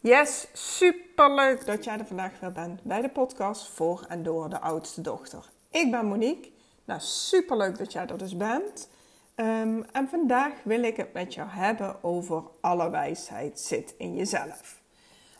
Yes, 0.00 0.46
superleuk 0.52 1.66
dat 1.66 1.84
jij 1.84 1.98
er 1.98 2.06
vandaag 2.06 2.40
weer 2.40 2.52
bent 2.52 2.82
bij 2.82 3.00
de 3.00 3.08
podcast 3.08 3.68
voor 3.68 4.04
en 4.08 4.22
door 4.22 4.48
de 4.48 4.60
oudste 4.60 5.00
dochter. 5.00 5.50
Ik 5.70 5.90
ben 5.90 6.06
Monique. 6.06 6.50
Nou, 6.84 7.00
superleuk 7.00 7.78
dat 7.78 7.92
jij 7.92 8.06
er 8.06 8.18
dus 8.18 8.36
bent. 8.36 8.88
Ehm, 9.34 9.82
en 9.92 10.08
vandaag 10.08 10.52
wil 10.62 10.82
ik 10.82 10.96
het 10.96 11.12
met 11.12 11.34
jou 11.34 11.48
hebben 11.48 12.04
over 12.04 12.42
alle 12.60 12.90
wijsheid 12.90 13.60
zit 13.60 13.94
in 13.96 14.16
jezelf. 14.16 14.80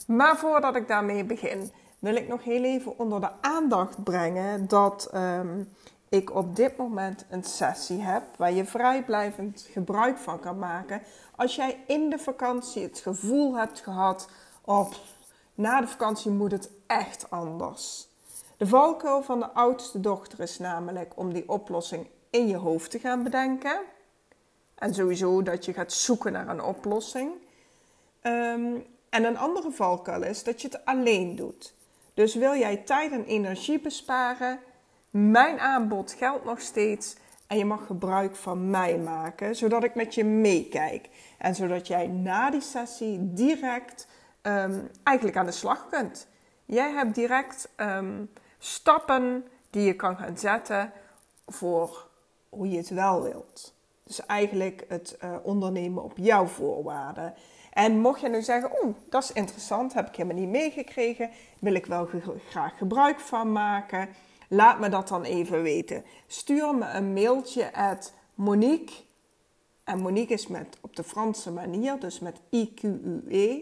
Maar 0.07 0.37
voordat 0.37 0.77
ik 0.77 0.89
daarmee 0.89 1.25
begin, 1.25 1.71
wil 1.99 2.15
ik 2.15 2.29
nog 2.29 2.45
heel 2.45 2.65
even 2.65 2.99
onder 2.99 3.21
de 3.21 3.31
aandacht 3.41 4.05
brengen 4.05 4.69
dat 4.69 5.09
ehm, 5.13 5.63
ik 6.09 6.35
op 6.35 6.57
dit 6.57 6.77
moment 6.77 7.25
een 7.31 7.45
sessie 7.45 8.01
heb 8.01 8.23
waar 8.37 8.53
je 8.53 8.65
vrijblijvend 8.65 9.69
gebruik 9.71 10.19
van 10.19 10.41
kan 10.41 10.59
maken. 10.59 11.03
Als 11.37 11.57
jij 11.57 11.85
in 11.87 12.11
de 12.11 12.19
vakantie 12.19 12.83
het 12.83 12.99
gevoel 12.99 13.57
hebt 13.57 13.81
gehad 13.81 14.29
op 14.69 14.95
na 15.55 15.81
de 15.81 15.87
vakantie 15.87 16.31
moet 16.31 16.51
het 16.51 16.71
echt 16.87 17.31
anders. 17.31 18.09
De 18.57 18.67
valkuil 18.67 19.23
van 19.23 19.39
de 19.39 19.51
oudste 19.51 20.01
dochter 20.01 20.41
is 20.41 20.59
namelijk 20.59 21.13
om 21.17 21.33
die 21.33 21.49
oplossing 21.49 22.07
in 22.31 22.49
je 22.49 22.57
hoofd 22.57 22.91
te 22.91 22.99
gaan 22.99 23.23
bedenken. 23.23 23.81
En 24.75 24.95
sowieso 24.95 25.43
dat 25.43 25.65
je 25.65 25.73
gaat 25.73 25.93
zoeken 25.93 26.33
naar 26.33 26.49
een 26.49 26.63
oplossing. 26.63 27.31
Ehm, 28.21 28.77
en 29.09 29.25
een 29.25 29.39
andere 29.39 29.71
valkuil 29.71 30.23
is 30.23 30.45
dat 30.45 30.63
je 30.63 30.69
het 30.69 30.85
alleen 30.85 31.37
doet. 31.37 31.75
Dus 32.15 32.35
wil 32.35 32.55
jij 32.57 32.77
tijd 32.77 33.13
en 33.13 33.25
energie 33.25 33.81
besparen? 33.81 34.61
Mijn 35.11 35.61
aanbod 35.61 36.13
geldt 36.13 36.45
nog 36.45 36.61
steeds. 36.61 37.17
En 37.47 37.59
je 37.59 37.65
mag 37.65 37.87
gebruik 37.87 38.37
van 38.37 38.71
mij 38.71 38.99
maken, 38.99 39.57
zodat 39.57 39.85
ik 39.85 39.95
met 39.95 40.15
je 40.15 40.25
meekijk. 40.25 41.09
En 41.39 41.55
zodat 41.55 41.87
jij 41.87 42.07
na 42.07 42.51
die 42.51 42.61
sessie 42.61 43.19
direct 43.33 44.07
Ehm, 44.49 44.81
eigenlijk 45.03 45.37
aan 45.37 45.47
de 45.47 45.53
slag 45.53 45.89
kunt. 45.91 46.27
Jij 46.65 46.91
hebt 46.91 47.15
direct 47.15 47.69
ehm, 47.77 48.25
stappen 48.59 49.45
die 49.71 49.83
je 49.83 49.97
kan 49.97 50.17
gaan 50.17 50.39
zetten 50.39 50.93
voor 51.47 52.09
hoe 52.49 52.71
je 52.71 52.77
het 52.77 52.89
wel 52.89 53.23
wilt. 53.23 53.75
Dus 54.05 54.27
eigenlijk 54.27 54.85
het 54.89 55.17
uh, 55.25 55.37
ondernemen 55.43 56.03
op 56.03 56.13
jouw 56.17 56.47
voorwaarden. 56.47 57.35
En 57.73 58.01
mocht 58.01 58.21
je 58.21 58.29
nu 58.29 58.43
zeggen, 58.43 58.71
oeh, 58.83 58.95
dat 59.09 59.23
is 59.23 59.33
interessant, 59.33 59.95
heb 59.95 60.09
ik 60.09 60.17
helemaal 60.17 60.43
niet 60.43 60.51
meegekregen, 60.51 61.31
wil 61.59 61.75
ik 61.75 61.87
wel 61.87 62.09
graag 62.49 62.79
gebruik 62.79 63.21
van 63.21 63.53
maken, 63.53 64.09
laat 64.49 64.81
me 64.81 64.89
dat 64.89 65.09
dan 65.09 65.23
even 65.23 65.63
weten. 65.63 66.05
Stuur 66.27 66.75
me 66.75 66.91
een 66.91 67.13
mailtje 67.13 67.75
at 67.75 68.13
Monique, 68.35 68.95
en 69.85 69.99
Monique 69.99 70.35
is 70.35 70.47
met, 70.47 70.79
op 70.81 70.97
de 70.97 71.05
Franse 71.05 71.53
manier, 71.53 72.01
dus 72.01 72.19
met 72.19 72.41
I-Q-U-E, 72.51 73.61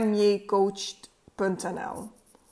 mjcoached.nl. 0.00 2.08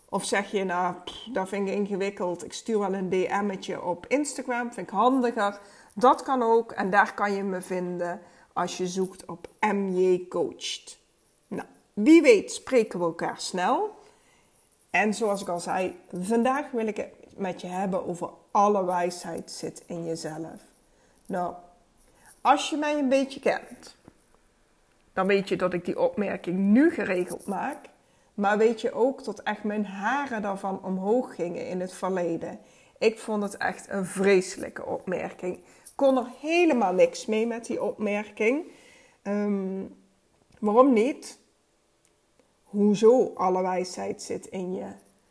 Of 0.08 0.24
zeg 0.24 0.50
je, 0.50 0.64
nou, 0.64 0.94
dat 1.32 1.48
vind 1.48 1.68
ik 1.68 1.74
ingewikkeld. 1.74 2.44
Ik 2.44 2.52
stuur 2.52 2.78
wel 2.78 2.94
een 2.94 3.08
DM'tje 3.08 3.82
op 3.82 4.06
Instagram, 4.06 4.72
vind 4.72 4.86
ik 4.86 4.92
handiger. 4.92 5.60
Dat 5.94 6.22
kan 6.22 6.42
ook 6.42 6.72
en 6.72 6.90
daar 6.90 7.14
kan 7.14 7.32
je 7.32 7.42
me 7.42 7.60
vinden 7.60 8.20
als 8.52 8.76
je 8.76 8.86
zoekt 8.86 9.24
op 9.24 9.48
mjcoached. 9.60 10.98
Nou, 11.46 11.68
wie 11.92 12.22
weet 12.22 12.52
spreken 12.52 12.98
we 12.98 13.04
elkaar 13.04 13.40
snel. 13.40 14.02
En 14.90 15.14
zoals 15.14 15.40
ik 15.40 15.48
al 15.48 15.60
zei, 15.60 15.98
vandaag 16.20 16.70
wil 16.70 16.86
ik 16.86 16.96
het 16.96 17.12
met 17.36 17.60
je 17.60 17.66
hebben 17.66 18.06
over 18.06 18.30
alle 18.50 18.84
wijsheid 18.84 19.50
zit 19.50 19.82
in 19.86 20.04
jezelf. 20.04 20.60
Nou, 21.26 21.54
als 22.40 22.70
je 22.70 22.76
mij 22.76 22.98
een 22.98 23.08
beetje 23.08 23.40
kent, 23.40 23.96
dan 25.14 25.26
weet 25.26 25.48
je 25.48 25.56
dat 25.56 25.72
ik 25.72 25.84
die 25.84 26.00
opmerking 26.00 26.58
nu 26.58 26.90
geregeld 26.90 27.46
maak. 27.46 27.78
Maar 28.34 28.58
weet 28.58 28.80
je 28.80 28.92
ook 28.92 29.24
dat 29.24 29.42
echt 29.42 29.64
mijn 29.64 29.86
haren 29.86 30.42
daarvan 30.42 30.84
omhoog 30.84 31.34
gingen 31.34 31.68
in 31.68 31.80
het 31.80 31.92
verleden. 31.92 32.58
Ik 32.98 33.18
vond 33.18 33.42
het 33.42 33.56
echt 33.56 33.90
een 33.90 34.06
vreselijke 34.06 34.86
opmerking. 34.86 35.58
Kon 35.94 36.16
er 36.16 36.26
helemaal 36.40 36.92
niks 36.92 37.26
mee 37.26 37.46
met 37.46 37.66
die 37.66 37.82
opmerking. 37.82 38.66
Ehm, 39.22 39.82
waarom 40.58 40.92
niet? 40.92 41.38
Hoezo 42.64 43.32
alle 43.34 43.62
wijsheid 43.62 44.22
zit 44.22 44.46
in 44.46 44.74
je? 44.74 44.86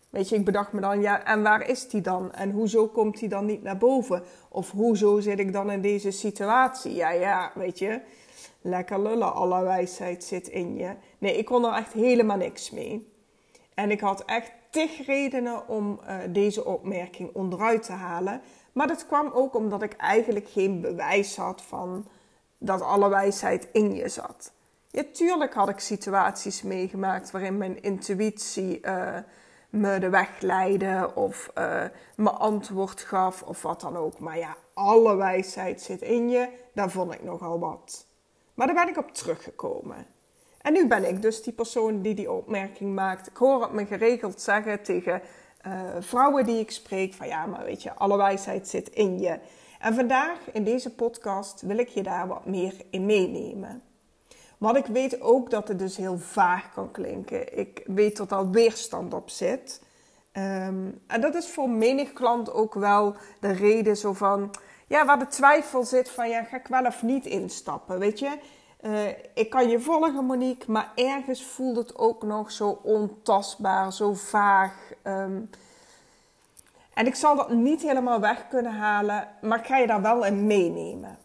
Weet 0.09 0.29
je, 0.29 0.35
ik 0.35 0.45
bedacht 0.45 0.73
me 0.73 0.81
dan, 0.81 1.01
ja, 1.01 1.25
en 1.25 1.43
waar 1.43 1.67
is 1.69 1.89
die 1.89 2.01
dan? 2.01 2.33
En 2.33 2.51
hoezo 2.51 2.87
komt 2.87 3.19
die 3.19 3.29
dan 3.29 3.45
niet 3.45 3.63
naar 3.63 3.77
boven? 3.77 4.23
Of 4.49 4.71
hoezo 4.71 5.19
zit 5.19 5.39
ik 5.39 5.53
dan 5.53 5.71
in 5.71 5.81
deze 5.81 6.11
situatie? 6.11 6.93
Ja, 6.93 7.09
ja, 7.09 7.51
weet 7.55 7.79
je. 7.79 8.01
Lekker 8.65 8.99
lullen, 8.99 9.33
alle 9.33 9.63
wijsheid 9.63 10.23
zit 10.23 10.47
in 10.47 10.75
je. 10.75 10.95
Nee, 11.17 11.37
ik 11.37 11.45
kon 11.45 11.65
er 11.65 11.73
echt 11.73 11.93
helemaal 11.93 12.37
niks 12.37 12.69
mee. 12.69 13.11
En 13.73 13.91
ik 13.91 13.99
had 13.99 14.25
echt 14.25 14.51
tig 14.69 15.05
redenen 15.05 15.67
om 15.67 15.99
uh, 16.01 16.15
deze 16.29 16.65
opmerking 16.65 17.29
onderuit 17.33 17.83
te 17.83 17.91
halen. 17.91 18.41
Maar 18.71 18.87
dat 18.87 19.05
kwam 19.05 19.31
ook 19.33 19.55
omdat 19.55 19.81
ik 19.81 19.93
eigenlijk 19.93 20.49
geen 20.49 20.81
bewijs 20.81 21.35
had 21.35 21.61
van 21.61 22.07
dat 22.57 22.81
alle 22.81 23.09
wijsheid 23.09 23.67
in 23.71 23.95
je 23.95 24.09
zat. 24.09 24.51
Ja, 24.89 25.03
tuurlijk 25.11 25.53
had 25.53 25.69
ik 25.69 25.79
situaties 25.79 26.61
meegemaakt 26.61 27.31
waarin 27.31 27.57
mijn 27.57 27.81
intuïtie 27.81 28.79
uh, 28.81 29.17
me 29.69 29.99
de 29.99 30.09
weg 30.09 30.41
leidde 30.41 31.11
of 31.15 31.51
uh, 31.57 31.83
me 32.15 32.29
antwoord 32.29 33.01
gaf 33.01 33.41
of 33.41 33.61
wat 33.61 33.81
dan 33.81 33.97
ook. 33.97 34.19
Maar 34.19 34.37
ja, 34.37 34.55
alle 34.73 35.15
wijsheid 35.15 35.81
zit 35.81 36.01
in 36.01 36.29
je, 36.29 36.49
daar 36.73 36.89
vond 36.89 37.13
ik 37.13 37.23
nogal 37.23 37.59
wat. 37.59 38.05
Maar 38.53 38.67
daar 38.67 38.75
ben 38.75 38.89
ik 38.89 38.97
op 38.97 39.13
teruggekomen. 39.13 40.05
En 40.61 40.73
nu 40.73 40.87
ben 40.87 41.07
ik 41.07 41.21
dus 41.21 41.43
die 41.43 41.53
persoon 41.53 42.01
die 42.01 42.15
die 42.15 42.31
opmerking 42.31 42.95
maakt. 42.95 43.27
Ik 43.27 43.37
hoor 43.37 43.61
het 43.61 43.71
me 43.71 43.85
geregeld 43.85 44.41
zeggen 44.41 44.83
tegen 44.83 45.21
uh, 45.67 45.81
vrouwen 45.99 46.45
die 46.45 46.59
ik 46.59 46.71
spreek: 46.71 47.13
van 47.13 47.27
ja, 47.27 47.45
maar 47.45 47.63
weet 47.63 47.83
je, 47.83 47.93
alle 47.93 48.17
wijsheid 48.17 48.67
zit 48.67 48.89
in 48.89 49.19
je. 49.19 49.39
En 49.79 49.93
vandaag 49.93 50.37
in 50.51 50.63
deze 50.63 50.95
podcast 50.95 51.61
wil 51.61 51.77
ik 51.77 51.87
je 51.87 52.03
daar 52.03 52.27
wat 52.27 52.45
meer 52.45 52.73
in 52.89 53.05
meenemen. 53.05 53.81
Want 54.57 54.77
ik 54.77 54.85
weet 54.85 55.21
ook 55.21 55.49
dat 55.49 55.67
het 55.67 55.79
dus 55.79 55.97
heel 55.97 56.17
vaag 56.17 56.73
kan 56.73 56.91
klinken. 56.91 57.57
Ik 57.57 57.83
weet 57.85 58.17
dat 58.17 58.31
er 58.31 58.49
weerstand 58.49 59.13
op 59.13 59.29
zit. 59.29 59.81
Um, 60.37 61.01
en 61.07 61.21
dat 61.21 61.35
is 61.35 61.49
voor 61.49 61.69
menig 61.69 62.13
klant 62.13 62.53
ook 62.53 62.73
wel 62.73 63.15
de 63.39 63.51
reden 63.51 63.97
zo 63.97 64.13
van 64.13 64.51
ja, 64.87 65.05
waar 65.05 65.19
de 65.19 65.27
twijfel 65.27 65.83
zit 65.83 66.09
van 66.09 66.29
ja, 66.29 66.43
ga 66.43 66.57
ik 66.57 66.67
wel 66.67 66.85
of 66.85 67.01
niet 67.01 67.25
instappen, 67.25 67.99
weet 67.99 68.19
je. 68.19 68.37
Uh, 68.81 69.07
ik 69.33 69.49
kan 69.49 69.69
je 69.69 69.79
volgen, 69.79 70.25
Monique, 70.25 70.71
maar 70.71 70.91
ergens 70.95 71.43
voelt 71.43 71.77
het 71.77 71.97
ook 71.97 72.23
nog 72.23 72.51
zo 72.51 72.79
ontastbaar, 72.83 73.93
zo 73.93 74.13
vaag. 74.13 74.73
Um, 75.03 75.49
en 76.93 77.05
ik 77.05 77.15
zal 77.15 77.35
dat 77.35 77.49
niet 77.49 77.81
helemaal 77.81 78.19
weg 78.19 78.47
kunnen 78.47 78.73
halen, 78.73 79.27
maar 79.41 79.59
ik 79.59 79.65
ga 79.65 79.77
je 79.77 79.87
daar 79.87 80.01
wel 80.01 80.25
in 80.25 80.47
meenemen. 80.47 81.17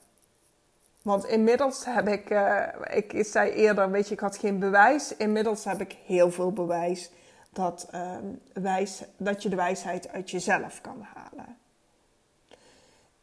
Want 1.02 1.26
inmiddels 1.26 1.84
heb 1.84 2.08
ik, 2.08 2.30
uh, 2.30 2.62
ik 2.90 3.26
zei 3.26 3.50
eerder, 3.50 3.90
weet 3.90 4.08
je, 4.08 4.14
ik 4.14 4.20
had 4.20 4.36
geen 4.36 4.58
bewijs. 4.58 5.16
Inmiddels 5.16 5.64
heb 5.64 5.80
ik 5.80 5.96
heel 6.06 6.30
veel 6.30 6.52
bewijs 6.52 7.10
dat, 7.50 7.88
uh, 7.94 8.16
wijs, 8.52 9.02
dat 9.16 9.42
je 9.42 9.48
de 9.48 9.56
wijsheid 9.56 10.08
uit 10.08 10.30
jezelf 10.30 10.80
kan 10.80 11.06
halen. 11.14 11.56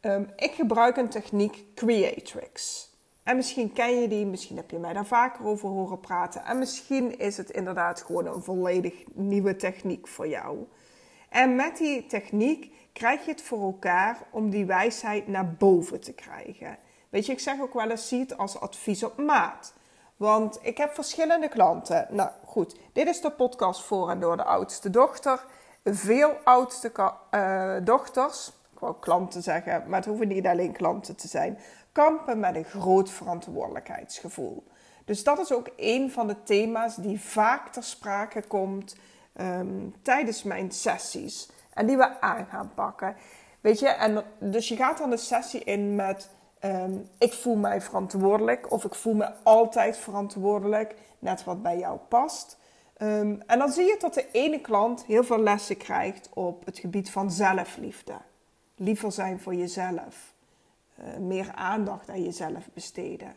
Um, 0.06 0.30
ik 0.36 0.52
gebruik 0.52 0.96
een 0.96 1.08
techniek 1.08 1.64
Creatrix. 1.74 2.84
En 3.22 3.36
misschien 3.36 3.72
ken 3.72 4.00
je 4.00 4.08
die, 4.08 4.26
misschien 4.26 4.56
heb 4.56 4.70
je 4.70 4.78
mij 4.78 4.92
daar 4.92 5.06
vaker 5.06 5.46
over 5.46 5.68
horen 5.68 6.00
praten. 6.00 6.44
En 6.44 6.58
misschien 6.58 7.18
is 7.18 7.36
het 7.36 7.50
inderdaad 7.50 8.02
gewoon 8.02 8.26
een 8.26 8.42
volledig 8.42 8.94
nieuwe 9.12 9.56
techniek 9.56 10.08
voor 10.08 10.28
jou. 10.28 10.66
En 11.28 11.56
met 11.56 11.76
die 11.76 12.06
techniek 12.06 12.72
krijg 12.92 13.24
je 13.24 13.30
het 13.30 13.42
voor 13.42 13.62
elkaar 13.62 14.18
om 14.30 14.50
die 14.50 14.66
wijsheid 14.66 15.28
naar 15.28 15.54
boven 15.54 16.00
te 16.00 16.12
krijgen. 16.12 16.78
Weet 17.08 17.26
je, 17.26 17.32
ik 17.32 17.40
zeg 17.40 17.60
ook 17.60 17.74
wel 17.74 17.90
eens, 17.90 18.08
zie 18.08 18.20
het 18.20 18.38
als 18.38 18.60
advies 18.60 19.02
op 19.02 19.16
maat. 19.16 19.74
Want 20.16 20.58
ik 20.62 20.78
heb 20.78 20.94
verschillende 20.94 21.48
klanten. 21.48 22.06
Nou 22.10 22.30
goed, 22.44 22.76
dit 22.92 23.08
is 23.08 23.20
de 23.20 23.30
podcast 23.30 23.82
voor 23.82 24.10
en 24.10 24.20
door 24.20 24.36
de 24.36 24.44
oudste 24.44 24.90
dochter. 24.90 25.44
Veel 25.84 26.30
oudste 26.44 26.92
uh, 27.30 27.76
dochters 27.84 28.52
ik 28.76 28.82
wou 28.82 28.94
klanten 29.00 29.42
zeggen, 29.42 29.82
maar 29.86 29.98
het 29.98 30.08
hoeven 30.08 30.28
niet 30.28 30.46
alleen 30.46 30.72
klanten 30.72 31.16
te 31.16 31.28
zijn, 31.28 31.58
kampen 31.92 32.40
met 32.40 32.56
een 32.56 32.64
groot 32.64 33.10
verantwoordelijkheidsgevoel. 33.10 34.64
Dus 35.04 35.24
dat 35.24 35.38
is 35.38 35.52
ook 35.52 35.70
een 35.76 36.10
van 36.10 36.26
de 36.26 36.42
thema's 36.42 36.96
die 36.96 37.20
vaak 37.20 37.68
ter 37.68 37.82
sprake 37.82 38.42
komt 38.42 38.96
um, 39.40 39.94
tijdens 40.02 40.42
mijn 40.42 40.70
sessies 40.70 41.50
en 41.74 41.86
die 41.86 41.96
we 41.96 42.20
aan 42.20 42.46
gaan 42.50 42.70
pakken. 42.74 43.16
Weet 43.60 43.78
je, 43.78 43.88
en 43.88 44.24
dus 44.38 44.68
je 44.68 44.76
gaat 44.76 44.98
dan 44.98 45.10
de 45.10 45.16
sessie 45.16 45.64
in 45.64 45.94
met 45.94 46.30
um, 46.64 47.08
ik 47.18 47.32
voel 47.32 47.56
mij 47.56 47.80
verantwoordelijk 47.80 48.72
of 48.72 48.84
ik 48.84 48.94
voel 48.94 49.14
me 49.14 49.32
altijd 49.42 49.96
verantwoordelijk, 49.96 50.94
net 51.18 51.44
wat 51.44 51.62
bij 51.62 51.78
jou 51.78 51.98
past. 52.08 52.58
Um, 53.02 53.42
en 53.46 53.58
dan 53.58 53.72
zie 53.72 53.84
je 53.84 53.96
dat 53.98 54.14
de 54.14 54.30
ene 54.30 54.60
klant 54.60 55.04
heel 55.04 55.24
veel 55.24 55.40
lessen 55.40 55.76
krijgt 55.76 56.28
op 56.34 56.64
het 56.64 56.78
gebied 56.78 57.10
van 57.10 57.30
zelfliefde 57.30 58.14
liever 58.76 59.12
zijn 59.12 59.40
voor 59.40 59.54
jezelf. 59.54 60.34
Uh, 61.00 61.16
meer 61.16 61.52
aandacht 61.54 62.08
aan 62.08 62.22
jezelf 62.22 62.68
besteden. 62.74 63.36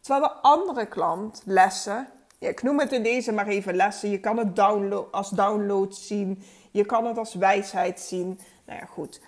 Terwijl 0.00 0.22
de 0.22 0.32
andere 0.32 0.86
klant 0.86 1.42
lessen 1.44 2.08
ja, 2.40 2.48
ik 2.48 2.62
noem 2.62 2.78
het 2.78 2.92
in 2.92 3.02
deze 3.02 3.32
maar 3.32 3.46
even 3.46 3.74
lessen. 3.74 4.10
Je 4.10 4.20
kan 4.20 4.36
het 4.36 4.58
als 5.10 5.30
download 5.30 5.94
zien. 5.94 6.42
Je 6.70 6.84
kan 6.84 7.06
het 7.06 7.18
als 7.18 7.34
wijsheid 7.34 8.00
zien. 8.00 8.38
Nou 8.66 8.78
ja, 8.78 8.84
goed. 8.84 9.20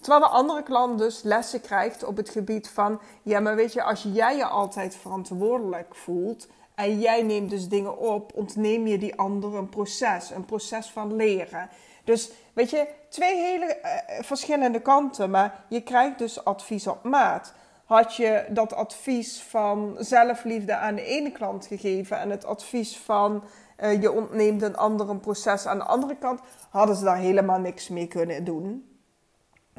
Terwijl 0.00 0.20
de 0.20 0.28
andere 0.28 0.62
klant 0.62 0.98
dus 0.98 1.22
lessen 1.22 1.60
krijgt 1.60 2.04
op 2.04 2.16
het 2.16 2.28
gebied 2.28 2.68
van... 2.68 3.00
Ja, 3.22 3.40
maar 3.40 3.56
weet 3.56 3.72
je, 3.72 3.82
als 3.82 4.06
jij 4.12 4.36
je 4.36 4.44
altijd 4.44 4.96
verantwoordelijk 4.96 5.94
voelt... 5.94 6.48
en 6.74 7.00
jij 7.00 7.22
neemt 7.22 7.50
dus 7.50 7.68
dingen 7.68 7.98
op, 7.98 8.32
ontneem 8.34 8.86
je 8.86 8.98
die 8.98 9.14
andere 9.14 9.58
een 9.58 9.68
proces. 9.68 10.30
Een 10.30 10.44
proces 10.44 10.90
van 10.90 11.16
leren. 11.16 11.68
Dus 12.04 12.30
weet 12.52 12.70
je, 12.70 12.86
twee 13.08 13.36
hele 13.36 13.64
eh, 13.64 14.22
verschillende 14.22 14.80
kanten. 14.80 15.30
Maar 15.30 15.64
je 15.68 15.82
krijgt 15.82 16.18
dus 16.18 16.44
advies 16.44 16.86
op 16.86 17.04
maat. 17.04 17.54
Had 17.84 18.16
je 18.16 18.46
dat 18.48 18.74
advies 18.74 19.42
van 19.42 19.96
zelfliefde 19.98 20.74
aan 20.74 20.94
de 20.94 21.04
ene 21.04 21.32
klant 21.32 21.66
gegeven... 21.66 22.18
en 22.18 22.30
het 22.30 22.44
advies 22.44 22.96
van... 22.96 23.44
Uh, 23.82 24.00
je 24.02 24.12
ontneemt 24.12 24.62
een 24.62 24.76
ander 24.76 25.16
proces 25.16 25.66
aan 25.66 25.78
de 25.78 25.84
andere 25.84 26.16
kant... 26.16 26.40
hadden 26.70 26.96
ze 26.96 27.04
daar 27.04 27.16
helemaal 27.16 27.58
niks 27.58 27.88
mee 27.88 28.06
kunnen 28.06 28.44
doen. 28.44 28.90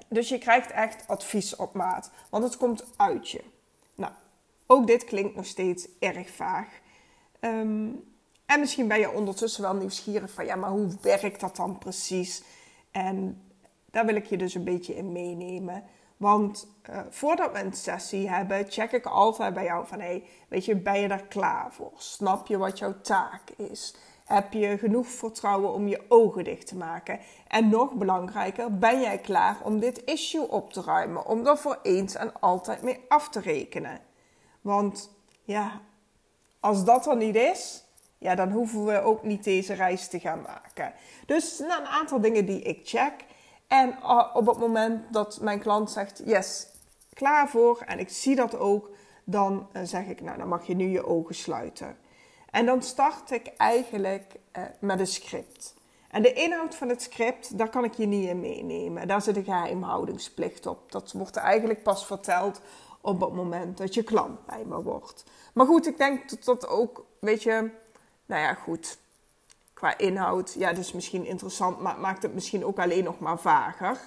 Dus 0.08 0.30
je 0.30 0.38
krijgt 0.38 0.72
echt 0.72 1.08
advies 1.08 1.56
op 1.56 1.74
maat, 1.74 2.12
want 2.30 2.44
het 2.44 2.58
komt 2.58 2.86
uit 2.98 3.30
je. 3.30 3.44
Nou, 3.96 4.12
ook 4.68 4.88
dit 4.88 5.04
klinkt 5.04 5.36
nog 5.36 5.46
steeds 5.46 5.88
erg 6.00 6.30
vaag. 6.30 6.68
Ehm, 7.40 7.90
en 8.52 8.60
misschien 8.60 8.88
ben 8.88 9.00
je 9.00 9.12
ondertussen 9.12 9.62
wel 9.62 9.74
nieuwsgierig 9.74 10.32
van 10.32 10.46
ja, 10.46 10.56
maar 10.56 10.70
hoe 10.70 10.90
werkt 11.02 11.40
dat 11.40 11.56
dan 11.56 11.78
precies? 11.78 12.44
En 12.92 13.42
daar 13.92 14.06
wil 14.06 14.16
ik 14.16 14.26
je 14.26 14.38
dus 14.38 14.54
een 14.54 14.64
beetje 14.64 14.96
in 14.96 15.12
meenemen. 15.12 15.84
Want 16.18 16.68
uh, 16.90 17.00
voordat 17.10 17.52
we 17.52 17.60
een 17.60 17.74
sessie 17.74 18.30
hebben, 18.30 18.72
check 18.72 18.92
ik 18.92 19.06
altijd 19.06 19.54
bij 19.54 19.64
jou 19.64 19.88
van 19.88 20.00
hey, 20.00 20.24
weet 20.48 20.66
je, 20.66 20.76
ben 20.76 21.00
je 21.00 21.08
daar 21.08 21.24
klaar 21.24 21.74
voor? 21.74 21.92
Snap 21.96 22.48
je 22.48 22.58
wat 22.58 22.80
jouw 22.80 23.02
taak 23.02 23.50
is? 23.58 23.96
Heb 24.26 24.54
je 24.54 24.78
genoeg 24.78 25.08
vertrouwen 25.08 25.74
om 25.74 25.88
je 25.88 26.06
ogen 26.08 26.44
dicht 26.44 26.68
te 26.68 26.78
maken? 26.78 27.20
En 27.48 27.70
nog 27.70 27.94
belangrijker, 27.94 28.78
ben 28.78 29.02
jij 29.02 29.18
klaar 29.18 29.58
om 29.64 29.80
dit 29.80 30.04
issue 30.04 30.50
op 30.50 30.74
te 30.74 30.82
ruimen? 30.82 31.26
Om 31.26 31.48
er 31.48 31.58
voor 31.58 31.80
eens 31.84 32.16
en 32.16 32.40
altijd 32.40 32.82
mee 32.82 33.00
af 33.08 33.30
te 33.30 33.40
rekenen? 33.40 34.00
Want 34.62 35.10
ja, 35.44 35.82
als 36.60 36.86
dat 36.86 37.08
er 37.08 37.18
niet 37.18 37.36
is, 37.36 37.84
ja, 38.22 38.36
dan 38.36 38.52
hoeven 38.52 38.86
we 38.86 39.02
ook 39.02 39.24
niet 39.24 39.44
deze 39.44 39.74
reis 39.74 40.08
te 40.08 40.20
gaan 40.20 40.42
maken. 40.42 40.94
Dus 41.26 41.60
een 41.60 41.72
aantal 41.72 42.22
dingen 42.22 42.46
die 42.46 42.62
ik 42.62 42.80
check. 42.84 43.14
En 43.68 44.02
ah, 44.02 44.36
op 44.36 44.48
het 44.48 44.58
moment 44.58 45.14
dat 45.14 45.40
mijn 45.42 45.60
klant 45.60 45.92
zegt, 45.92 46.22
yes, 46.26 46.68
klaar 47.14 47.50
voor, 47.50 47.84
en 47.86 48.00
ik 48.00 48.10
zie 48.10 48.36
dat 48.36 48.58
ook, 48.58 48.90
dan 49.24 49.68
eh, 49.72 49.82
zeg 49.84 50.06
ik, 50.06 50.22
nou, 50.22 50.38
dan 50.38 50.48
mag 50.48 50.68
je 50.68 50.76
nu 50.76 50.88
je 50.88 51.06
ogen 51.06 51.36
sluiten. 51.36 51.98
En 52.50 52.66
dan 52.66 52.84
start 52.84 53.32
ik 53.32 53.48
eigenlijk 53.58 54.36
uh, 54.58 54.64
met 54.80 55.00
een 55.00 55.08
script. 55.08 55.76
En 56.10 56.22
de 56.22 56.34
inhoud 56.34 56.76
van 56.76 56.90
het 56.90 57.02
script, 57.02 57.58
daar 57.58 57.70
kan 57.70 57.84
ik 57.84 57.94
je 57.94 58.06
niet 58.06 58.28
in 58.28 58.40
meenemen. 58.40 59.08
Daar 59.08 59.22
zit 59.22 59.36
een 59.36 59.44
geheimhoudingsplicht 59.44 60.66
op. 60.66 60.92
Dat 60.92 61.12
wordt 61.12 61.36
eigenlijk 61.36 61.84
pas 61.84 62.06
verteld 62.06 62.62
op 63.02 63.22
het 63.22 63.34
moment 63.34 63.78
dat 63.78 63.94
je 63.94 64.04
klant 64.04 64.46
bij 64.46 64.64
me 64.66 64.82
wordt. 64.82 65.24
Maar 65.54 65.66
goed, 65.66 65.88
ik 65.88 65.98
denk 65.98 66.30
dat 66.30 66.44
dat 66.44 66.68
ook, 66.68 67.06
weet 67.20 67.44
je, 67.44 67.72
nou 68.32 68.44
ja, 68.44 68.54
goed. 68.54 68.98
Qua 69.74 69.98
inhoud, 69.98 70.54
ja, 70.58 70.70
dat 70.70 70.78
is 70.78 70.94
misschien 70.94 71.26
interessant, 71.26 71.80
maar 71.80 72.00
maakt 72.00 72.24
het 72.24 72.34
misschien 72.34 72.66
ook 72.66 72.80
alleen 72.80 73.04
nog 73.04 73.20
maar 73.20 73.40
vager. 73.40 74.00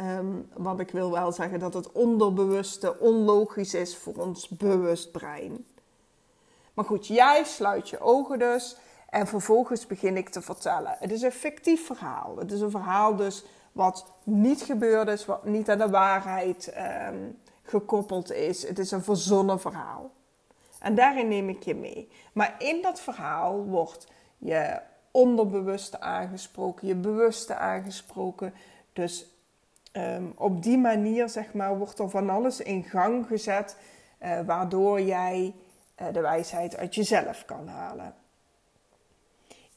Um, 0.00 0.48
want 0.54 0.80
ik 0.80 0.90
wil 0.90 1.10
wel 1.10 1.32
zeggen 1.32 1.58
dat 1.58 1.74
het 1.74 1.92
onderbewuste 1.92 2.98
onlogisch 2.98 3.74
is 3.74 3.96
voor 3.96 4.14
ons 4.14 4.48
bewust 4.48 5.12
brein. 5.12 5.66
Maar 6.74 6.84
goed, 6.84 7.06
jij 7.06 7.44
sluit 7.44 7.88
je 7.88 8.00
ogen 8.00 8.38
dus 8.38 8.76
en 9.08 9.26
vervolgens 9.26 9.86
begin 9.86 10.16
ik 10.16 10.28
te 10.28 10.42
vertellen. 10.42 10.96
Het 10.98 11.12
is 11.12 11.22
een 11.22 11.32
fictief 11.32 11.86
verhaal. 11.86 12.36
Het 12.36 12.52
is 12.52 12.60
een 12.60 12.70
verhaal 12.70 13.16
dus 13.16 13.44
wat 13.72 14.12
niet 14.24 14.62
gebeurd 14.62 15.08
is, 15.08 15.26
wat 15.26 15.44
niet 15.44 15.70
aan 15.70 15.78
de 15.78 15.90
waarheid 15.90 16.74
um, 17.08 17.38
gekoppeld 17.62 18.32
is. 18.32 18.68
Het 18.68 18.78
is 18.78 18.90
een 18.90 19.02
verzonnen 19.02 19.60
verhaal. 19.60 20.10
En 20.80 20.94
daarin 20.94 21.28
neem 21.28 21.48
ik 21.48 21.62
je 21.62 21.74
mee. 21.74 22.08
Maar 22.32 22.54
in 22.58 22.82
dat 22.82 23.00
verhaal 23.00 23.64
wordt 23.64 24.06
je 24.38 24.80
onderbewuste 25.10 26.00
aangesproken, 26.00 26.86
je 26.86 26.94
bewuste 26.94 27.54
aangesproken. 27.54 28.54
Dus 28.92 29.26
um, 29.92 30.32
op 30.36 30.62
die 30.62 30.78
manier, 30.78 31.28
zeg 31.28 31.54
maar, 31.54 31.78
wordt 31.78 31.98
er 31.98 32.10
van 32.10 32.30
alles 32.30 32.60
in 32.60 32.84
gang 32.84 33.26
gezet, 33.26 33.76
uh, 34.22 34.40
waardoor 34.40 35.00
jij 35.00 35.54
uh, 36.02 36.12
de 36.12 36.20
wijsheid 36.20 36.76
uit 36.76 36.94
jezelf 36.94 37.44
kan 37.44 37.68
halen. 37.68 38.14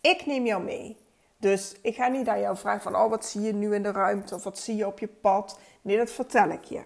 Ik 0.02 0.26
neem 0.26 0.46
jou 0.46 0.64
mee. 0.64 0.98
Dus 1.38 1.76
ik 1.82 1.96
ga 1.96 2.08
niet 2.08 2.28
aan 2.28 2.40
jou 2.40 2.58
vragen 2.58 2.82
van, 2.82 2.96
oh, 2.96 3.10
wat 3.10 3.26
zie 3.26 3.42
je 3.42 3.54
nu 3.54 3.76
in 3.76 3.84
de 3.84 3.92
ruimte 3.92 4.36
of 4.36 4.44
wat 4.44 4.60
zie 4.60 4.76
je 4.76 4.88
op 4.88 5.00
je 5.00 5.08
pad. 5.08 5.60
Nee, 5.82 5.98
dat 5.98 6.12
vertel 6.12 6.50
ik 6.50 6.64
je. 6.64 6.84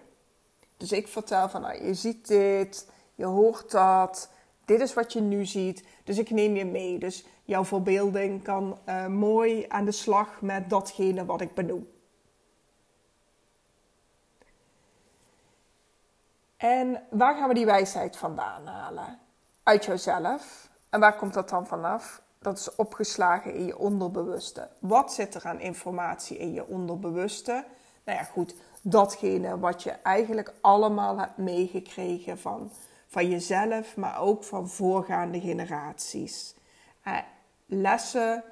Dus 0.76 0.92
ik 0.92 1.08
vertel 1.08 1.48
van, 1.48 1.60
nou, 1.60 1.84
je 1.84 1.94
ziet 1.94 2.26
dit, 2.26 2.90
je 3.14 3.24
hoort 3.24 3.70
dat, 3.70 4.30
dit 4.64 4.80
is 4.80 4.94
wat 4.94 5.12
je 5.12 5.20
nu 5.20 5.44
ziet. 5.44 5.84
Dus 6.04 6.18
ik 6.18 6.30
neem 6.30 6.56
je 6.56 6.64
mee. 6.64 6.98
Dus 6.98 7.26
jouw 7.44 7.64
verbeelding 7.64 8.42
kan 8.42 8.78
uh, 8.88 9.06
mooi 9.06 9.64
aan 9.68 9.84
de 9.84 9.92
slag 9.92 10.40
met 10.40 10.70
datgene 10.70 11.24
wat 11.24 11.40
ik 11.40 11.54
benoem. 11.54 11.92
En 16.56 17.02
waar 17.10 17.36
gaan 17.36 17.48
we 17.48 17.54
die 17.54 17.66
wijsheid 17.66 18.16
vandaan 18.16 18.66
halen? 18.66 19.18
Uit 19.62 19.84
jouzelf. 19.84 20.68
En 20.90 21.00
waar 21.00 21.16
komt 21.16 21.34
dat 21.34 21.48
dan 21.48 21.66
vanaf? 21.66 22.22
Dat 22.38 22.58
is 22.58 22.74
opgeslagen 22.74 23.54
in 23.54 23.66
je 23.66 23.78
onderbewuste. 23.78 24.68
Wat 24.78 25.12
zit 25.12 25.34
er 25.34 25.44
aan 25.44 25.60
informatie 25.60 26.38
in 26.38 26.52
je 26.52 26.66
onderbewuste? 26.66 27.64
Nou 28.04 28.18
ja, 28.18 28.24
goed, 28.24 28.54
datgene 28.82 29.58
wat 29.58 29.82
je 29.82 29.90
eigenlijk 29.90 30.52
allemaal 30.60 31.18
hebt 31.18 31.36
meegekregen 31.36 32.38
van, 32.38 32.72
van 33.14 33.30
jezelf, 33.30 33.96
maar 33.96 34.20
ook 34.20 34.44
van 34.44 34.68
voorgaande 34.68 35.40
generaties. 35.40 36.54
Eh, 37.02 37.18
lessen 37.66 38.44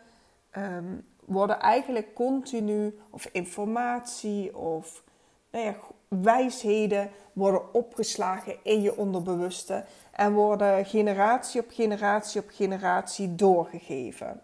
ehm, 0.50 0.96
worden 1.24 1.60
eigenlijk 1.60 2.14
continu, 2.14 2.98
of 3.10 3.28
informatie 3.32 4.56
of 4.56 5.02
nou 5.50 5.64
ja, 5.64 5.74
wijsheden 6.08 7.10
worden 7.32 7.74
opgeslagen 7.74 8.56
in 8.62 8.82
je 8.82 8.96
onderbewuste 8.96 9.84
en 10.12 10.32
worden 10.32 10.86
generatie 10.86 11.60
op 11.60 11.70
generatie 11.70 12.40
op 12.40 12.48
generatie 12.50 13.34
doorgegeven. 13.34 14.42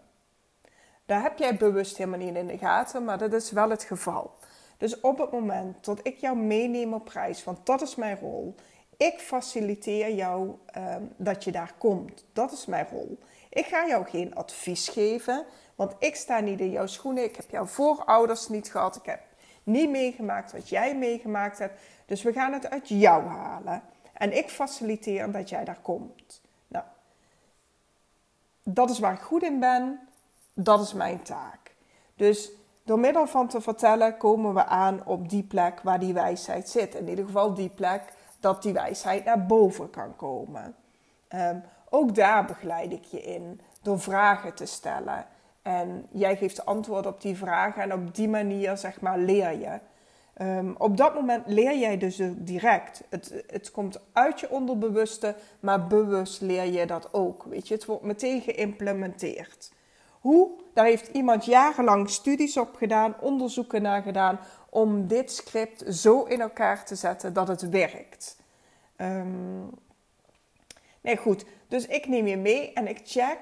Daar 1.05 1.21
heb 1.21 1.37
jij 1.37 1.57
bewust 1.57 1.97
helemaal 1.97 2.19
niet 2.19 2.35
in 2.35 2.47
de 2.47 2.57
gaten, 2.57 3.03
maar 3.03 3.17
dat 3.17 3.33
is 3.33 3.51
wel 3.51 3.69
het 3.69 3.83
geval. 3.83 4.31
Dus 4.77 4.99
op 4.99 5.17
het 5.17 5.31
moment 5.31 5.85
dat 5.85 5.99
ik 6.03 6.17
jou 6.17 6.37
meeneem 6.37 6.93
op 6.93 7.07
reis, 7.07 7.43
want 7.43 7.65
dat 7.65 7.81
is 7.81 7.95
mijn 7.95 8.19
rol. 8.19 8.55
Ik 8.99 9.19
faciliteer 9.19 10.13
jou 10.13 10.55
ehm, 10.65 11.03
dat 11.17 11.43
je 11.43 11.51
daar 11.51 11.73
komt. 11.77 12.25
Dat 12.33 12.51
is 12.51 12.65
mijn 12.65 12.87
rol. 12.91 13.19
Ik 13.49 13.65
ga 13.65 13.87
jou 13.87 14.05
geen 14.05 14.35
advies 14.35 14.89
geven, 14.89 15.45
want 15.75 15.95
ik 15.99 16.15
sta 16.15 16.39
niet 16.39 16.59
in 16.59 16.71
jouw 16.71 16.85
schoenen. 16.85 17.23
Ik 17.23 17.35
heb 17.35 17.49
jouw 17.49 17.65
voorouders 17.65 18.47
niet 18.47 18.71
gehad. 18.71 18.95
Ik 18.95 19.05
heb 19.05 19.21
niet 19.63 19.89
meegemaakt 19.89 20.51
wat 20.51 20.69
jij 20.69 20.97
meegemaakt 20.97 21.59
hebt. 21.59 21.81
Dus 22.05 22.23
we 22.23 22.33
gaan 22.33 22.53
het 22.53 22.69
uit 22.69 22.89
jou 22.89 23.23
halen. 23.23 23.83
En 24.13 24.37
ik 24.37 24.49
faciliteer 24.49 25.31
dat 25.31 25.49
jij 25.49 25.65
daar 25.65 25.81
komt. 25.81 26.41
Nou, 26.67 26.85
dat 28.63 28.89
is 28.89 28.99
waar 28.99 29.13
ik 29.13 29.19
goed 29.19 29.43
in 29.43 29.59
ben. 29.59 29.99
Dat 30.53 30.81
is 30.81 30.93
mijn 30.93 31.21
taak. 31.23 31.75
Dus 32.15 32.51
door 32.83 32.99
middel 32.99 33.27
van 33.27 33.47
te 33.47 33.61
vertellen 33.61 34.17
komen 34.17 34.53
we 34.53 34.65
aan 34.65 35.05
op 35.05 35.29
die 35.29 35.43
plek 35.43 35.81
waar 35.81 35.99
die 35.99 36.13
wijsheid 36.13 36.69
zit. 36.69 36.95
In 36.95 37.07
ieder 37.07 37.25
geval 37.25 37.53
die 37.53 37.69
plek 37.69 38.17
dat 38.39 38.61
die 38.61 38.73
wijsheid 38.73 39.25
naar 39.25 39.45
boven 39.45 39.89
kan 39.89 40.15
komen. 40.15 40.75
Um, 41.35 41.63
ook 41.89 42.15
daar 42.15 42.45
begeleid 42.45 42.91
ik 42.91 43.03
je 43.03 43.21
in 43.21 43.61
door 43.81 43.99
vragen 43.99 44.53
te 44.53 44.65
stellen. 44.65 45.25
En 45.61 46.07
jij 46.11 46.35
geeft 46.35 46.65
antwoord 46.65 47.05
op 47.05 47.21
die 47.21 47.37
vragen 47.37 47.81
en 47.81 47.93
op 47.93 48.15
die 48.15 48.29
manier 48.29 48.77
zeg 48.77 49.01
maar 49.01 49.17
leer 49.17 49.59
je. 49.59 49.79
Um, 50.41 50.75
op 50.77 50.97
dat 50.97 51.13
moment 51.13 51.47
leer 51.47 51.77
jij 51.77 51.97
dus 51.97 52.21
direct. 52.35 53.03
Het, 53.09 53.43
het 53.47 53.71
komt 53.71 53.99
uit 54.13 54.39
je 54.39 54.49
onderbewuste, 54.49 55.35
maar 55.59 55.87
bewust 55.87 56.41
leer 56.41 56.65
je 56.65 56.85
dat 56.85 57.13
ook. 57.13 57.43
Weet 57.43 57.67
je, 57.67 57.73
het 57.73 57.85
wordt 57.85 58.03
meteen 58.03 58.41
geïmplementeerd. 58.41 59.71
Hoe? 60.19 60.49
Daar 60.73 60.85
heeft 60.85 61.07
iemand 61.07 61.45
jarenlang 61.45 62.09
studies 62.09 62.57
op 62.57 62.75
gedaan, 62.75 63.15
onderzoeken 63.19 63.81
naar 63.81 64.01
gedaan, 64.01 64.39
om 64.69 65.07
dit 65.07 65.31
script 65.31 65.95
zo 65.95 66.23
in 66.23 66.41
elkaar 66.41 66.85
te 66.85 66.95
zetten 66.95 67.33
dat 67.33 67.47
het 67.47 67.69
werkt. 67.69 68.37
Um, 68.97 69.69
nee, 71.01 71.17
goed. 71.17 71.45
Dus 71.67 71.87
ik 71.87 72.07
neem 72.07 72.27
je 72.27 72.37
mee 72.37 72.73
en 72.73 72.87
ik 72.87 73.01
check. 73.03 73.39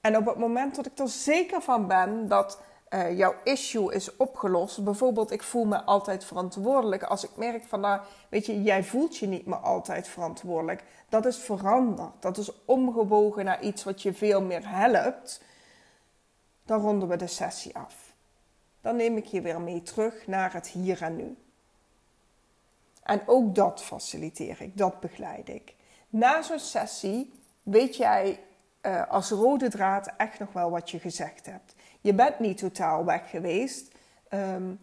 En 0.00 0.16
op 0.16 0.26
het 0.26 0.36
moment 0.36 0.74
dat 0.74 0.86
ik 0.86 0.98
er 0.98 1.08
zeker 1.08 1.60
van 1.60 1.86
ben 1.86 2.28
dat 2.28 2.60
uh, 2.90 3.18
jouw 3.18 3.34
issue 3.44 3.94
is 3.94 4.16
opgelost. 4.16 4.84
Bijvoorbeeld, 4.84 5.30
ik 5.30 5.42
voel 5.42 5.64
me 5.64 5.82
altijd 5.82 6.24
verantwoordelijk. 6.24 7.02
Als 7.02 7.24
ik 7.24 7.36
merk 7.36 7.64
van, 7.64 7.80
nou, 7.80 8.00
weet 8.28 8.46
je, 8.46 8.62
jij 8.62 8.84
voelt 8.84 9.16
je 9.16 9.26
niet 9.26 9.46
meer 9.46 9.58
altijd 9.58 10.08
verantwoordelijk. 10.08 10.84
Dat 11.08 11.26
is 11.26 11.36
veranderd. 11.36 12.12
Dat 12.20 12.36
is 12.38 12.64
omgebogen 12.64 13.44
naar 13.44 13.62
iets 13.62 13.84
wat 13.84 14.02
je 14.02 14.14
veel 14.14 14.42
meer 14.42 14.68
helpt. 14.68 15.42
Dan 16.64 16.80
ronden 16.80 17.08
we 17.08 17.16
de 17.16 17.26
sessie 17.26 17.76
af. 17.76 18.09
Dan 18.80 18.96
neem 18.96 19.16
ik 19.16 19.24
je 19.24 19.40
weer 19.40 19.60
mee 19.60 19.82
terug 19.82 20.26
naar 20.26 20.52
het 20.52 20.66
hier 20.66 21.02
en 21.02 21.16
nu. 21.16 21.36
En 23.02 23.22
ook 23.26 23.54
dat 23.54 23.82
faciliteer 23.82 24.60
ik, 24.60 24.76
dat 24.76 25.00
begeleid 25.00 25.48
ik. 25.48 25.74
Na 26.08 26.42
zo'n 26.42 26.58
sessie 26.58 27.32
weet 27.62 27.96
jij 27.96 28.40
uh, 28.82 29.08
als 29.08 29.30
rode 29.30 29.68
draad 29.68 30.12
echt 30.16 30.38
nog 30.38 30.52
wel 30.52 30.70
wat 30.70 30.90
je 30.90 30.98
gezegd 30.98 31.46
hebt. 31.46 31.74
Je 32.00 32.14
bent 32.14 32.38
niet 32.38 32.58
totaal 32.58 33.04
weg 33.04 33.30
geweest. 33.30 33.92
Um, 34.30 34.80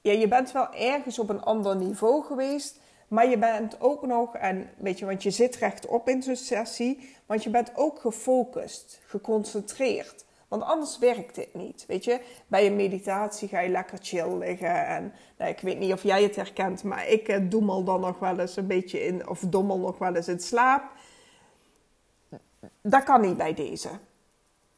ja, 0.00 0.12
je 0.12 0.28
bent 0.28 0.52
wel 0.52 0.74
ergens 0.74 1.18
op 1.18 1.28
een 1.28 1.42
ander 1.42 1.76
niveau 1.76 2.24
geweest. 2.24 2.80
Maar 3.08 3.28
je 3.28 3.38
bent 3.38 3.80
ook 3.80 4.06
nog, 4.06 4.34
en 4.34 4.70
weet 4.76 4.98
je, 4.98 5.06
want 5.06 5.22
je 5.22 5.30
zit 5.30 5.56
rechtop 5.56 6.08
in 6.08 6.22
zo'n 6.22 6.36
sessie, 6.36 7.16
want 7.26 7.42
je 7.42 7.50
bent 7.50 7.70
ook 7.74 8.00
gefocust, 8.00 9.00
geconcentreerd. 9.06 10.24
Want 10.48 10.62
anders 10.62 10.98
werkt 10.98 11.34
dit 11.34 11.54
niet. 11.54 11.84
Weet 11.86 12.04
je, 12.04 12.20
bij 12.46 12.66
een 12.66 12.76
meditatie 12.76 13.48
ga 13.48 13.60
je 13.60 13.68
lekker 13.68 13.98
chill 14.02 14.36
liggen. 14.36 14.86
En 14.86 15.14
nou, 15.38 15.50
ik 15.50 15.60
weet 15.60 15.78
niet 15.78 15.92
of 15.92 16.02
jij 16.02 16.22
het 16.22 16.36
herkent, 16.36 16.84
maar 16.84 17.08
ik 17.08 17.28
eh, 17.28 17.40
doemel 17.42 17.84
dan 17.84 18.00
nog 18.00 18.18
wel 18.18 18.38
eens 18.38 18.56
een 18.56 18.66
beetje 18.66 19.04
in, 19.04 19.28
of 19.28 19.40
dommel 19.40 19.78
nog 19.78 19.98
wel 19.98 20.14
eens 20.14 20.28
in 20.28 20.40
slaap. 20.40 20.82
Dat 22.82 23.02
kan 23.02 23.20
niet 23.20 23.36
bij 23.36 23.54
deze. 23.54 23.88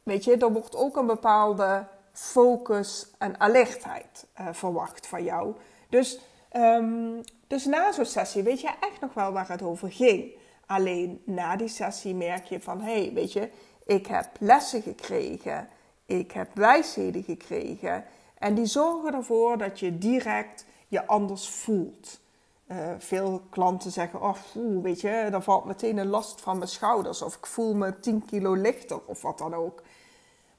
Weet 0.03 0.23
je, 0.23 0.37
er 0.37 0.51
wordt 0.51 0.75
ook 0.75 0.97
een 0.97 1.07
bepaalde 1.07 1.87
focus 2.11 3.11
en 3.17 3.39
alertheid 3.39 4.27
uh, 4.41 4.47
verwacht 4.51 5.07
van 5.07 5.23
jou. 5.23 5.55
Dus, 5.89 6.19
um, 6.53 7.21
dus 7.47 7.65
na 7.65 7.91
zo'n 7.91 8.05
sessie 8.05 8.43
weet 8.43 8.61
je 8.61 8.67
echt 8.67 9.01
nog 9.01 9.13
wel 9.13 9.31
waar 9.31 9.49
het 9.49 9.61
over 9.61 9.91
ging. 9.91 10.39
Alleen 10.65 11.21
na 11.25 11.55
die 11.55 11.67
sessie 11.67 12.15
merk 12.15 12.45
je 12.45 12.59
van, 12.59 12.81
hé, 12.81 13.03
hey, 13.03 13.13
weet 13.13 13.33
je, 13.33 13.49
ik 13.91 14.07
heb 14.07 14.29
lessen 14.39 14.81
gekregen, 14.81 15.67
ik 16.05 16.31
heb 16.31 16.49
wijsheden 16.53 17.23
gekregen. 17.23 18.05
En 18.37 18.53
die 18.55 18.65
zorgen 18.65 19.13
ervoor 19.13 19.57
dat 19.57 19.79
je 19.79 19.97
direct 19.97 20.65
je 20.87 21.07
anders 21.07 21.49
voelt. 21.49 22.19
Uh, 22.67 22.91
veel 22.97 23.41
klanten 23.49 23.91
zeggen, 23.91 24.21
oh, 24.21 24.35
weet 24.81 25.01
je, 25.01 25.27
dan 25.31 25.43
valt 25.43 25.65
meteen 25.65 25.97
een 25.97 26.07
last 26.07 26.41
van 26.41 26.57
mijn 26.57 26.69
schouders. 26.69 27.21
Of 27.21 27.35
ik 27.35 27.45
voel 27.45 27.75
me 27.75 27.99
10 27.99 28.25
kilo 28.25 28.53
lichter 28.53 28.99
of 29.05 29.21
wat 29.21 29.37
dan 29.37 29.53
ook. 29.53 29.81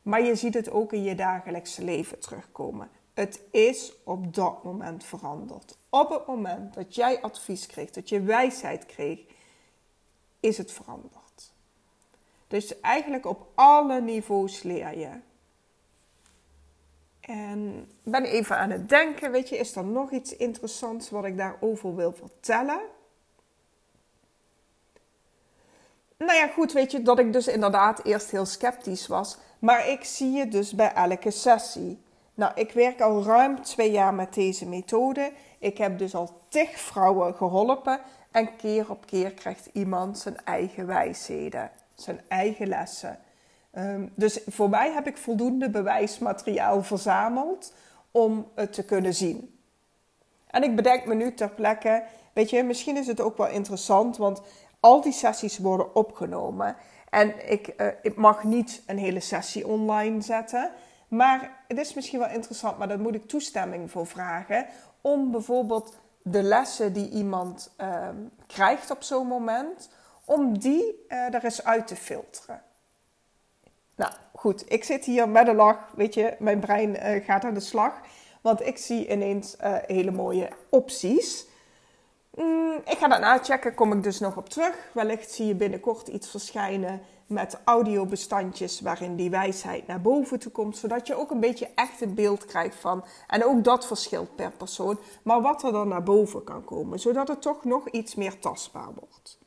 Maar 0.03 0.23
je 0.23 0.35
ziet 0.35 0.55
het 0.55 0.71
ook 0.71 0.93
in 0.93 1.03
je 1.03 1.15
dagelijkse 1.15 1.85
leven 1.85 2.19
terugkomen. 2.19 2.91
Het 3.15 3.41
is 3.51 3.93
op 4.05 4.35
dat 4.35 4.65
moment 4.65 5.05
veranderd. 5.05 5.79
Op 5.89 6.11
het 6.11 6.27
moment 6.27 6.75
dat 6.75 6.95
jij 6.95 7.23
advies 7.23 7.67
kreeg, 7.67 7.91
dat 7.91 8.09
je 8.09 8.21
wijsheid 8.21 8.87
kreeg, 8.87 9.21
is 10.41 10.59
het 10.59 10.73
veranderd. 10.73 11.22
Dus 12.53 12.81
eigenlijk 12.81 13.27
op 13.27 13.47
alle 13.55 14.01
niveaus 14.01 14.63
leer 14.63 14.99
je. 14.99 15.11
En 17.21 17.89
ben 18.03 18.25
even 18.25 18.57
aan 18.57 18.71
het 18.71 18.89
denken, 18.89 19.31
weet 19.31 19.49
je, 19.49 19.57
is 19.57 19.77
er 19.77 19.85
nog 19.85 20.11
iets 20.11 20.37
interessants 20.37 21.11
wat 21.11 21.25
ik 21.25 21.37
daarover 21.37 21.95
wil 21.95 22.13
vertellen? 22.13 22.81
Nou 26.17 26.35
ja, 26.35 26.47
goed, 26.47 26.73
weet 26.73 26.91
je, 26.91 27.03
dat 27.03 27.19
ik 27.19 27.33
dus 27.33 27.47
inderdaad 27.47 28.05
eerst 28.05 28.31
heel 28.31 28.47
sceptisch 28.47 29.07
was. 29.07 29.39
Maar 29.59 29.89
ik 29.89 30.05
zie 30.05 30.39
het 30.39 30.53
dus 30.53 30.75
bij 30.75 30.93
elke 30.93 31.31
sessie. 31.31 32.03
Nou, 32.35 32.53
ik 32.55 32.73
werk 32.73 33.01
al 33.01 33.23
ruim 33.23 33.63
twee 33.63 33.91
jaar 33.91 34.15
met 34.15 34.35
deze 34.35 34.69
methode. 34.69 35.33
Ik 35.59 35.79
heb 35.79 35.99
dus 35.99 36.15
al 36.15 36.41
tig 36.49 36.81
vrouwen 36.81 37.35
geholpen. 37.35 38.01
En 38.31 38.57
keer 38.57 38.91
op 38.91 39.07
keer 39.07 39.33
krijgt 39.33 39.69
iemand 39.73 40.19
zijn 40.19 40.45
eigen 40.45 40.87
wijsheden, 40.87 41.71
zijn 41.95 42.21
eigen 42.29 42.69
lessen. 42.69 43.19
Um, 43.79 44.13
dus 44.15 44.41
voor 44.47 44.69
mij 44.69 44.93
heb 44.93 45.07
ik 45.07 45.17
voldoende 45.17 45.71
bewijsmateriaal 45.71 46.83
verzameld 46.83 47.75
om 48.11 48.51
het 48.55 48.73
te 48.73 48.85
kunnen 48.85 49.15
zien. 49.15 49.59
En 50.47 50.63
ik 50.63 50.77
bedenk 50.77 51.07
me 51.07 51.15
nu 51.15 51.35
ter 51.35 51.51
plekke, 51.51 52.05
weet 52.33 52.51
je, 52.51 52.63
misschien 52.63 52.97
is 52.97 53.07
het 53.07 53.21
ook 53.21 53.37
wel 53.37 53.49
interessant, 53.49 54.17
want 54.17 54.43
al 54.81 55.01
die 55.01 55.13
sessies 55.13 55.59
worden 55.59 55.95
opgenomen. 55.95 56.77
En 57.11 57.51
ik, 57.51 57.75
uh, 57.77 57.87
ik 58.03 58.17
mag 58.17 58.45
niet 58.45 58.83
een 58.87 58.99
hele 58.99 59.21
sessie 59.21 59.67
online 59.67 60.21
zetten. 60.21 60.71
Maar 61.09 61.65
het 61.69 61.79
is 61.79 61.95
misschien 61.95 62.19
wel 62.19 62.29
interessant, 62.29 62.79
maar 62.79 62.89
daar 62.89 63.01
moet 63.01 63.15
ik 63.15 63.29
toestemming 63.29 63.91
voor 63.91 64.07
vragen. 64.07 64.67
Om 65.01 65.31
bijvoorbeeld 65.31 65.99
de 66.23 66.43
lessen 66.43 66.93
die 66.93 67.11
iemand 67.11 67.75
uh, 67.81 68.09
krijgt 68.47 68.91
op 68.91 69.03
zo'n 69.03 69.27
moment, 69.27 69.91
om 70.25 70.59
die 70.59 71.05
uh, 71.09 71.35
er 71.35 71.45
eens 71.45 71.65
uit 71.65 71.87
te 71.87 71.97
filteren. 71.97 72.63
Nou 73.97 74.13
goed, 74.35 74.73
ik 74.73 74.85
zit 74.85 75.05
hier 75.05 75.29
met 75.29 75.49
een 75.49 75.57
lach, 75.57 75.89
weet 75.95 76.15
je, 76.15 76.37
mijn 76.39 76.61
brein 76.61 76.91
uh, 76.91 77.25
gaat 77.25 77.45
aan 77.45 77.55
de 77.55 77.61
slag. 77.61 78.01
Want 78.41 78.67
ik 78.67 78.79
zie 78.79 79.09
ineens 79.09 79.57
hele 79.87 80.11
mooie 80.11 80.49
opties. 80.69 81.47
Mm, 82.35 82.81
ik 82.85 82.99
ga 82.99 83.09
dat 83.09 83.21
nachecken, 83.21 83.75
kom 83.75 83.93
ik 83.93 84.03
dus 84.03 84.21
nog 84.21 84.37
op 84.37 84.49
terug. 84.49 84.91
Wellicht 84.93 85.31
zie 85.31 85.47
je 85.47 85.55
binnenkort 85.55 86.09
iets 86.09 86.31
verschijnen 86.31 87.01
met 87.27 87.59
audiobestandjes 87.65 88.81
waarin 88.81 89.17
die 89.17 89.31
wijsheid 89.31 89.87
naar 89.87 90.01
boven 90.01 90.39
toe 90.39 90.53
komt, 90.53 90.77
zodat 90.77 91.07
je 91.07 91.15
ook 91.15 91.31
een 91.31 91.41
beetje 91.41 91.71
echt 91.75 92.01
een 92.01 92.15
beeld 92.15 92.45
krijgt 92.45 92.77
van, 92.77 93.05
en 93.27 93.45
ook 93.45 93.65
dat 93.65 93.87
verschilt 93.87 94.35
per 94.37 94.51
persoon, 94.51 94.99
maar 95.23 95.41
wat 95.41 95.63
er 95.63 95.73
dan 95.73 95.89
naar 95.89 96.03
boven 96.03 96.45
kan 96.45 96.65
komen, 96.65 96.99
zodat 96.99 97.29
het 97.29 97.43
toch 97.43 97.65
nog 97.65 97.89
iets 97.89 98.15
meer 98.15 98.39
tastbaar 98.39 98.95
wordt. 98.95 99.39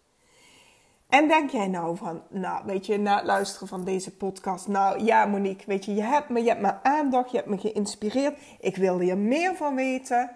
En 1.10 1.28
denk 1.28 1.50
jij 1.50 1.68
nou 1.68 1.98
van, 1.98 2.22
nou 2.30 2.66
weet 2.66 2.86
je, 2.86 2.98
na 2.98 3.16
het 3.16 3.26
luisteren 3.26 3.68
van 3.68 3.84
deze 3.84 4.16
podcast, 4.16 4.68
nou 4.68 5.04
ja 5.04 5.26
Monique, 5.26 5.66
weet 5.66 5.86
je, 5.86 5.94
je 5.94 6.02
hebt 6.02 6.30
me, 6.30 6.42
je 6.42 6.50
hebt 6.50 6.62
me 6.62 6.84
aandacht, 6.84 7.32
je 7.32 7.38
hebt 7.38 7.50
me 7.50 7.58
geïnspireerd, 7.58 8.40
ik 8.60 8.76
wil 8.76 9.00
er 9.00 9.18
meer 9.18 9.56
van 9.56 9.76
weten 9.76 10.32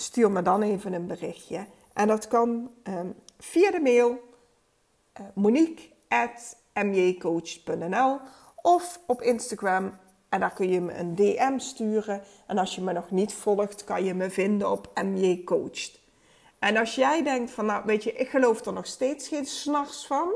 stuur 0.00 0.30
me 0.30 0.42
dan 0.42 0.62
even 0.62 0.92
een 0.92 1.06
berichtje. 1.06 1.66
En 1.92 2.06
dat 2.06 2.28
kan 2.28 2.70
um, 2.88 3.14
via 3.38 3.70
de 3.70 3.80
mail 3.80 4.18
eh, 5.12 5.24
monique.mjcoach.nl 5.34 8.18
of 8.62 9.00
op 9.06 9.22
Instagram. 9.22 9.98
En 10.28 10.40
daar 10.40 10.52
kun 10.52 10.68
je 10.68 10.80
me 10.80 10.94
een 10.94 11.14
DM 11.14 11.58
sturen. 11.58 12.22
En 12.46 12.58
als 12.58 12.74
je 12.74 12.80
me 12.80 12.92
nog 12.92 13.10
niet 13.10 13.32
volgt, 13.32 13.84
kan 13.84 14.04
je 14.04 14.14
me 14.14 14.30
vinden 14.30 14.70
op 14.70 15.02
mjcoached. 15.04 16.00
En 16.58 16.76
als 16.76 16.94
jij 16.94 17.22
denkt 17.22 17.50
van, 17.50 17.66
nou 17.66 17.82
weet 17.84 18.04
je, 18.04 18.12
ik 18.12 18.28
geloof 18.28 18.64
er 18.64 18.72
nog 18.72 18.86
steeds 18.86 19.28
geen 19.28 19.46
s'nachts 19.46 20.06
van. 20.06 20.28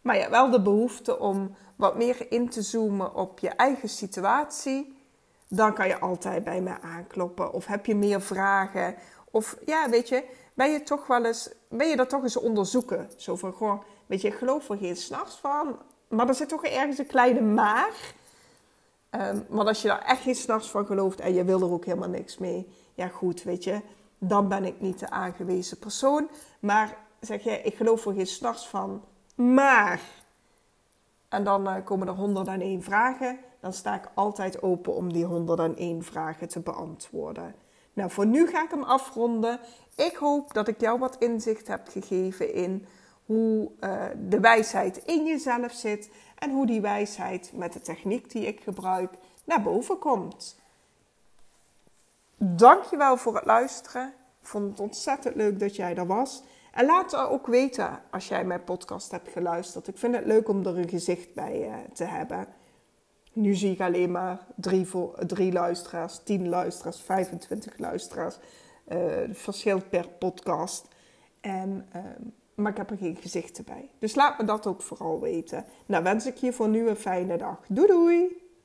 Maar 0.00 0.16
hebt 0.16 0.30
wel 0.30 0.50
de 0.50 0.62
behoefte 0.62 1.18
om 1.18 1.56
wat 1.76 1.96
meer 1.96 2.32
in 2.32 2.48
te 2.48 2.62
zoomen 2.62 3.14
op 3.14 3.38
je 3.38 3.48
eigen 3.48 3.88
situatie 3.88 5.00
dan 5.54 5.74
kan 5.74 5.88
je 5.88 5.98
altijd 5.98 6.44
bij 6.44 6.60
me 6.60 6.80
aankloppen. 6.80 7.52
Of 7.52 7.66
heb 7.66 7.86
je 7.86 7.94
meer 7.94 8.20
vragen? 8.20 8.94
Of 9.30 9.56
ja, 9.66 9.90
weet 9.90 10.08
je, 10.08 10.24
ben 10.54 10.70
je 10.70 10.82
toch 10.82 11.06
wel 11.06 11.24
eens, 11.24 11.50
ben 11.68 11.88
je 11.88 11.96
dat 11.96 12.08
toch 12.08 12.22
eens 12.22 12.36
onderzoeken? 12.36 13.10
Zo 13.16 13.36
van, 13.36 13.54
gewoon, 13.54 13.82
weet 14.06 14.20
je, 14.20 14.28
ik 14.28 14.34
geloof 14.34 14.68
er 14.68 14.76
geen 14.76 14.96
s'nachts 14.96 15.36
van, 15.36 15.78
maar 16.08 16.28
er 16.28 16.34
zit 16.34 16.48
toch 16.48 16.64
ergens 16.64 16.98
een 16.98 17.06
kleine 17.06 17.40
maar. 17.40 18.14
Um, 19.10 19.44
want 19.48 19.68
als 19.68 19.82
je 19.82 19.88
daar 19.88 20.02
echt 20.04 20.22
geen 20.22 20.34
s'nachts 20.34 20.70
van 20.70 20.86
gelooft 20.86 21.20
en 21.20 21.34
je 21.34 21.44
wil 21.44 21.60
er 21.60 21.72
ook 21.72 21.84
helemaal 21.84 22.08
niks 22.08 22.38
mee, 22.38 22.68
ja 22.94 23.08
goed, 23.08 23.42
weet 23.42 23.64
je, 23.64 23.80
dan 24.28 24.48
ben 24.48 24.64
ik 24.64 24.80
niet 24.80 24.98
de 24.98 25.10
aangewezen 25.10 25.78
persoon. 25.78 26.28
Maar 26.60 26.96
zeg 27.20 27.42
je, 27.42 27.62
ik 27.62 27.74
geloof 27.74 28.06
er 28.06 28.14
geen 28.14 28.26
s'nachts 28.26 28.68
van, 28.68 29.04
maar. 29.34 30.00
En 31.28 31.44
dan 31.44 31.68
uh, 31.68 31.74
komen 31.84 32.08
er 32.08 32.14
101 32.14 32.82
vragen 32.82 33.38
dan 33.62 33.72
sta 33.72 33.94
ik 33.94 34.10
altijd 34.14 34.62
open 34.62 34.94
om 34.94 35.12
die 35.12 35.24
101 35.24 36.02
vragen 36.02 36.48
te 36.48 36.60
beantwoorden. 36.60 37.54
Nou, 37.92 38.10
voor 38.10 38.26
nu 38.26 38.46
ga 38.46 38.64
ik 38.64 38.70
hem 38.70 38.82
afronden. 38.82 39.60
Ik 39.96 40.16
hoop 40.16 40.54
dat 40.54 40.68
ik 40.68 40.80
jou 40.80 40.98
wat 40.98 41.16
inzicht 41.18 41.68
heb 41.68 41.88
gegeven 41.88 42.54
in 42.54 42.86
hoe 43.26 43.70
uh, 43.80 44.04
de 44.28 44.40
wijsheid 44.40 44.96
in 44.96 45.26
jezelf 45.26 45.72
zit 45.72 46.10
en 46.38 46.50
hoe 46.50 46.66
die 46.66 46.80
wijsheid 46.80 47.52
met 47.54 47.72
de 47.72 47.80
techniek 47.80 48.30
die 48.30 48.46
ik 48.46 48.60
gebruik 48.60 49.10
naar 49.44 49.62
boven 49.62 49.98
komt. 49.98 50.60
Dankjewel 52.44 53.16
voor 53.16 53.34
het 53.34 53.44
luisteren. 53.44 54.06
Ik 54.40 54.46
vond 54.46 54.70
het 54.70 54.80
ontzettend 54.80 55.34
leuk 55.34 55.60
dat 55.60 55.76
jij 55.76 55.96
er 55.96 56.06
was. 56.06 56.42
En 56.72 56.86
laat 56.86 57.16
ook 57.16 57.46
weten 57.46 58.00
als 58.10 58.28
jij 58.28 58.44
mijn 58.44 58.64
podcast 58.64 59.10
hebt 59.10 59.28
geluisterd. 59.28 59.88
Ik 59.88 59.98
vind 59.98 60.14
het 60.14 60.26
leuk 60.26 60.48
om 60.48 60.66
er 60.66 60.78
een 60.78 60.88
gezicht 60.88 61.34
bij 61.34 61.68
uh, 61.68 61.74
te 61.92 62.04
hebben. 62.04 62.46
Nu 63.32 63.54
zie 63.54 63.72
ik 63.72 63.80
alleen 63.80 64.10
maar 64.10 64.46
drie, 64.56 64.88
drie 65.26 65.52
luisteraars, 65.52 66.20
tien 66.24 66.48
luisteraars, 66.48 67.00
25 67.00 67.78
luisteraars. 67.78 68.38
Uh, 68.88 68.98
verschilt 69.32 69.90
per 69.90 70.08
podcast. 70.08 70.88
En, 71.40 71.88
uh, 71.96 72.02
maar 72.54 72.70
ik 72.70 72.76
heb 72.76 72.90
er 72.90 72.96
geen 72.96 73.16
gezichten 73.16 73.64
bij. 73.64 73.90
Dus 73.98 74.14
laat 74.14 74.38
me 74.38 74.44
dat 74.44 74.66
ook 74.66 74.82
vooral 74.82 75.20
weten. 75.20 75.64
Nou 75.86 76.02
wens 76.02 76.26
ik 76.26 76.36
je 76.36 76.52
voor 76.52 76.68
nu 76.68 76.88
een 76.88 76.96
fijne 76.96 77.36
dag. 77.36 77.58
Doei 77.68 77.86
doei! 77.86 78.41